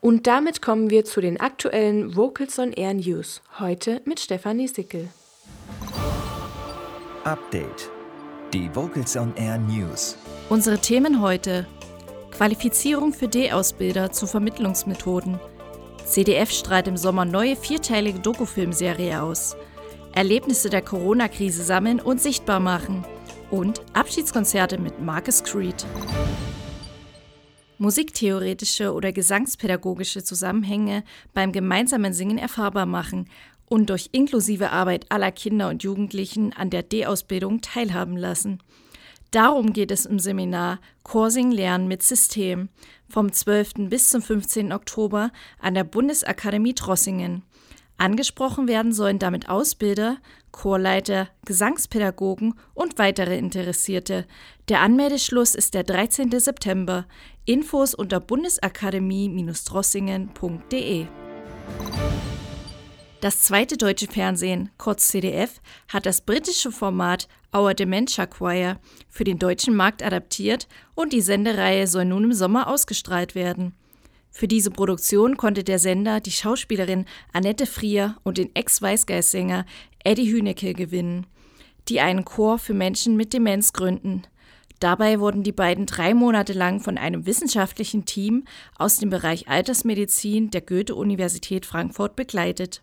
Und 0.00 0.28
damit 0.28 0.62
kommen 0.62 0.90
wir 0.90 1.04
zu 1.04 1.20
den 1.20 1.40
aktuellen 1.40 2.14
Vocals 2.14 2.58
on 2.60 2.72
Air 2.72 2.94
News. 2.94 3.42
Heute 3.58 4.00
mit 4.04 4.20
Stefanie 4.20 4.68
Sickel. 4.68 5.08
Update. 7.24 7.90
Die 8.52 8.72
Vocals 8.74 9.16
on 9.16 9.34
Air 9.36 9.58
News. 9.58 10.16
Unsere 10.50 10.78
Themen 10.78 11.20
heute. 11.20 11.66
Qualifizierung 12.30 13.12
für 13.12 13.26
D-Ausbilder 13.26 14.12
zu 14.12 14.28
Vermittlungsmethoden. 14.28 15.40
CDF 16.06 16.52
strahlt 16.52 16.86
im 16.86 16.96
Sommer 16.96 17.24
neue 17.24 17.56
vierteilige 17.56 18.20
Dokufilmserie 18.20 19.20
aus. 19.20 19.56
Erlebnisse 20.14 20.70
der 20.70 20.82
Corona-Krise 20.82 21.64
sammeln 21.64 22.00
und 22.00 22.22
sichtbar 22.22 22.60
machen. 22.60 23.04
Und 23.50 23.82
Abschiedskonzerte 23.94 24.78
mit 24.78 25.00
Marcus 25.00 25.42
Creed. 25.42 25.84
Musiktheoretische 27.78 28.92
oder 28.92 29.12
gesangspädagogische 29.12 30.24
Zusammenhänge 30.24 31.04
beim 31.32 31.52
gemeinsamen 31.52 32.12
Singen 32.12 32.38
erfahrbar 32.38 32.86
machen 32.86 33.28
und 33.66 33.90
durch 33.90 34.10
inklusive 34.12 34.70
Arbeit 34.70 35.06
aller 35.10 35.30
Kinder 35.30 35.68
und 35.68 35.82
Jugendlichen 35.82 36.52
an 36.52 36.70
der 36.70 36.82
D-Ausbildung 36.82 37.60
teilhaben 37.60 38.16
lassen. 38.16 38.60
Darum 39.30 39.72
geht 39.72 39.90
es 39.90 40.06
im 40.06 40.18
Seminar 40.18 40.80
Chorsing 41.02 41.50
Lernen 41.50 41.86
mit 41.86 42.02
System 42.02 42.70
vom 43.08 43.32
12. 43.32 43.88
bis 43.88 44.08
zum 44.08 44.22
15. 44.22 44.72
Oktober 44.72 45.30
an 45.58 45.74
der 45.74 45.84
Bundesakademie 45.84 46.74
Drossingen. 46.74 47.42
Angesprochen 47.98 48.68
werden 48.68 48.92
sollen 48.92 49.18
damit 49.18 49.48
Ausbilder, 49.48 50.18
Chorleiter, 50.52 51.28
Gesangspädagogen 51.44 52.54
und 52.72 52.96
weitere 52.96 53.36
Interessierte. 53.36 54.24
Der 54.68 54.82
Anmeldeschluss 54.82 55.56
ist 55.56 55.74
der 55.74 55.82
13. 55.82 56.30
September. 56.38 57.06
Infos 57.44 57.94
unter 57.94 58.20
bundesakademie-drossingen.de. 58.20 61.06
Das 63.20 63.40
zweite 63.40 63.76
deutsche 63.76 64.06
Fernsehen, 64.06 64.70
kurz 64.78 65.08
CDF, 65.08 65.60
hat 65.88 66.06
das 66.06 66.20
britische 66.20 66.70
Format 66.70 67.26
Our 67.52 67.74
Dementia 67.74 68.26
Choir 68.26 68.78
für 69.08 69.24
den 69.24 69.40
deutschen 69.40 69.74
Markt 69.74 70.04
adaptiert 70.04 70.68
und 70.94 71.12
die 71.12 71.20
Sendereihe 71.20 71.88
soll 71.88 72.04
nun 72.04 72.22
im 72.24 72.32
Sommer 72.32 72.68
ausgestrahlt 72.68 73.34
werden. 73.34 73.74
Für 74.30 74.48
diese 74.48 74.70
Produktion 74.70 75.36
konnte 75.36 75.64
der 75.64 75.78
Sender 75.78 76.20
die 76.20 76.30
Schauspielerin 76.30 77.06
Annette 77.32 77.66
Frier 77.66 78.16
und 78.22 78.38
den 78.38 78.54
Ex-Weißgeist-Sänger 78.54 79.64
Eddie 80.04 80.30
Hünecke 80.32 80.74
gewinnen, 80.74 81.26
die 81.88 82.00
einen 82.00 82.24
Chor 82.24 82.58
für 82.58 82.74
Menschen 82.74 83.16
mit 83.16 83.32
Demenz 83.32 83.72
gründen. 83.72 84.22
Dabei 84.80 85.18
wurden 85.18 85.42
die 85.42 85.52
beiden 85.52 85.86
drei 85.86 86.14
Monate 86.14 86.52
lang 86.52 86.80
von 86.80 86.98
einem 86.98 87.26
wissenschaftlichen 87.26 88.04
Team 88.04 88.44
aus 88.76 88.98
dem 88.98 89.10
Bereich 89.10 89.48
Altersmedizin 89.48 90.50
der 90.50 90.60
Goethe-Universität 90.60 91.66
Frankfurt 91.66 92.14
begleitet. 92.14 92.82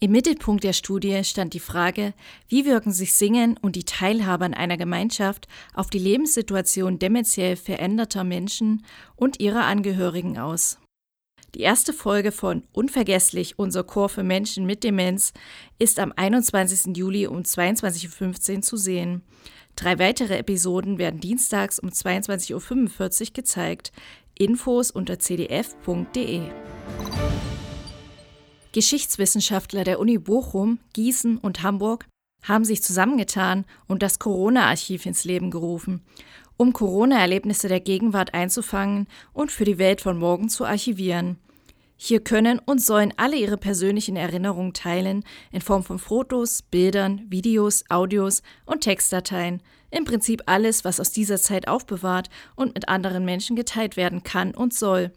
Im 0.00 0.12
Mittelpunkt 0.12 0.64
der 0.64 0.72
Studie 0.72 1.22
stand 1.24 1.54
die 1.54 1.60
Frage, 1.60 2.14
wie 2.48 2.64
wirken 2.64 2.92
sich 2.92 3.14
Singen 3.14 3.56
und 3.60 3.76
die 3.76 3.84
Teilhabe 3.84 4.44
an 4.44 4.54
einer 4.54 4.76
Gemeinschaft 4.76 5.48
auf 5.74 5.90
die 5.90 5.98
Lebenssituation 5.98 6.98
dementiell 6.98 7.56
veränderter 7.56 8.24
Menschen 8.24 8.84
und 9.16 9.40
ihrer 9.40 9.64
Angehörigen 9.64 10.38
aus. 10.38 10.78
Die 11.54 11.60
erste 11.60 11.92
Folge 11.92 12.32
von 12.32 12.62
Unvergesslich, 12.72 13.58
unser 13.58 13.84
Chor 13.84 14.08
für 14.08 14.22
Menschen 14.22 14.64
mit 14.64 14.84
Demenz, 14.84 15.34
ist 15.78 15.98
am 15.98 16.12
21. 16.16 16.96
Juli 16.96 17.26
um 17.26 17.42
22.15 17.42 18.56
Uhr 18.56 18.62
zu 18.62 18.76
sehen. 18.76 19.22
Drei 19.76 19.98
weitere 19.98 20.38
Episoden 20.38 20.98
werden 20.98 21.20
dienstags 21.20 21.78
um 21.78 21.90
22.45 21.90 23.20
Uhr 23.20 23.32
gezeigt. 23.34 23.92
Infos 24.38 24.90
unter 24.90 25.18
cdf.de. 25.18 26.40
Geschichtswissenschaftler 28.72 29.84
der 29.84 30.00
Uni 30.00 30.16
Bochum, 30.16 30.78
Gießen 30.94 31.36
und 31.36 31.62
Hamburg 31.62 32.06
haben 32.42 32.64
sich 32.64 32.82
zusammengetan 32.82 33.64
und 33.86 34.02
das 34.02 34.18
Corona-Archiv 34.18 35.06
ins 35.06 35.24
Leben 35.24 35.50
gerufen, 35.50 36.02
um 36.56 36.72
Corona-Erlebnisse 36.72 37.68
der 37.68 37.80
Gegenwart 37.80 38.34
einzufangen 38.34 39.06
und 39.32 39.52
für 39.52 39.64
die 39.64 39.78
Welt 39.78 40.00
von 40.00 40.18
morgen 40.18 40.48
zu 40.48 40.64
archivieren. 40.64 41.36
Hier 41.96 42.20
können 42.20 42.58
und 42.58 42.82
sollen 42.82 43.14
alle 43.16 43.36
ihre 43.36 43.58
persönlichen 43.58 44.16
Erinnerungen 44.16 44.72
teilen, 44.72 45.22
in 45.52 45.60
Form 45.60 45.84
von 45.84 46.00
Fotos, 46.00 46.62
Bildern, 46.62 47.26
Videos, 47.28 47.84
Audios 47.90 48.42
und 48.66 48.80
Textdateien. 48.80 49.62
Im 49.90 50.04
Prinzip 50.04 50.42
alles, 50.46 50.84
was 50.84 50.98
aus 50.98 51.12
dieser 51.12 51.36
Zeit 51.36 51.68
aufbewahrt 51.68 52.28
und 52.56 52.74
mit 52.74 52.88
anderen 52.88 53.24
Menschen 53.24 53.54
geteilt 53.54 53.96
werden 53.96 54.24
kann 54.24 54.52
und 54.52 54.74
soll. 54.74 55.12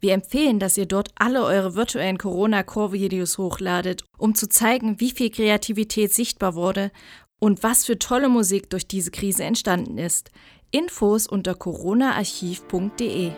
Wir 0.00 0.14
empfehlen, 0.14 0.58
dass 0.58 0.78
ihr 0.78 0.86
dort 0.86 1.10
alle 1.16 1.44
eure 1.44 1.74
virtuellen 1.74 2.16
Corona-Core-Videos 2.16 3.36
hochladet, 3.36 4.04
um 4.16 4.34
zu 4.34 4.48
zeigen, 4.48 4.98
wie 4.98 5.10
viel 5.10 5.30
Kreativität 5.30 6.12
sichtbar 6.12 6.54
wurde 6.54 6.90
und 7.38 7.62
was 7.62 7.84
für 7.84 7.98
tolle 7.98 8.30
Musik 8.30 8.70
durch 8.70 8.86
diese 8.86 9.10
Krise 9.10 9.44
entstanden 9.44 9.98
ist. 9.98 10.30
Infos 10.70 11.26
unter 11.26 11.54
coronaarchiv.de. 11.54 13.32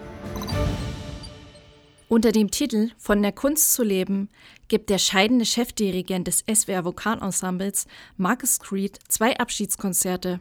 Unter 2.08 2.30
dem 2.30 2.50
Titel 2.50 2.90
Von 2.98 3.22
der 3.22 3.32
Kunst 3.32 3.72
zu 3.72 3.82
leben 3.82 4.28
gibt 4.68 4.90
der 4.90 4.98
scheidende 4.98 5.46
Chefdirigent 5.46 6.26
des 6.26 6.44
SWR 6.52 6.84
Vokalensembles 6.84 7.86
Marcus 8.18 8.60
Creed 8.60 8.98
zwei 9.08 9.36
Abschiedskonzerte. 9.38 10.40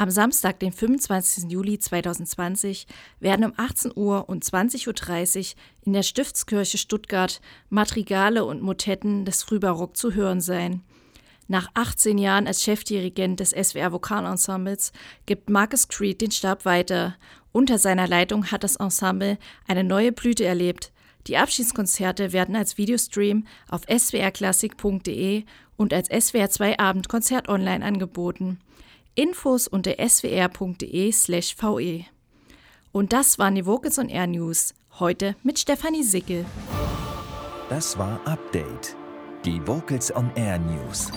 Am 0.00 0.08
Samstag, 0.08 0.58
den 0.60 0.72
25. 0.72 1.50
Juli 1.52 1.78
2020, 1.78 2.86
werden 3.18 3.44
um 3.44 3.52
18 3.58 3.92
Uhr 3.94 4.30
und 4.30 4.42
20.30 4.42 5.38
Uhr 5.38 5.44
in 5.84 5.92
der 5.92 6.02
Stiftskirche 6.02 6.78
Stuttgart 6.78 7.42
Madrigale 7.68 8.46
und 8.46 8.62
Motetten 8.62 9.26
des 9.26 9.42
Frühbarock 9.42 9.98
zu 9.98 10.14
hören 10.14 10.40
sein. 10.40 10.80
Nach 11.48 11.68
18 11.74 12.16
Jahren 12.16 12.46
als 12.46 12.62
Chefdirigent 12.62 13.40
des 13.40 13.50
SWR 13.50 13.92
Vokalensembles 13.92 14.92
gibt 15.26 15.50
Marcus 15.50 15.86
Creed 15.88 16.22
den 16.22 16.30
Stab 16.30 16.64
weiter. 16.64 17.16
Unter 17.52 17.76
seiner 17.76 18.08
Leitung 18.08 18.50
hat 18.50 18.64
das 18.64 18.76
Ensemble 18.76 19.36
eine 19.68 19.84
neue 19.84 20.12
Blüte 20.12 20.46
erlebt. 20.46 20.92
Die 21.26 21.36
Abschiedskonzerte 21.36 22.32
werden 22.32 22.56
als 22.56 22.78
Videostream 22.78 23.46
auf 23.68 23.82
swrklassik.de 23.82 25.44
und 25.76 25.92
als 25.92 26.08
SWR 26.08 26.48
2 26.48 26.78
Abendkonzert 26.78 27.50
online 27.50 27.84
angeboten. 27.84 28.60
Infos 29.14 29.68
unter 29.68 29.96
swr.de/ve. 29.98 32.04
Und 32.92 33.12
das 33.12 33.38
waren 33.38 33.54
die 33.54 33.66
Vocals 33.66 33.98
on 33.98 34.08
Air 34.08 34.26
News. 34.26 34.74
Heute 34.98 35.36
mit 35.42 35.58
Stefanie 35.58 36.02
Sickel. 36.02 36.44
Das 37.68 37.98
war 37.98 38.20
Update. 38.26 38.96
Die 39.44 39.64
Vocals 39.66 40.14
on 40.14 40.30
Air 40.34 40.58
News. 40.58 41.10